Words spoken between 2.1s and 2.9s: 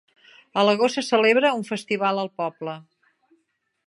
al poble.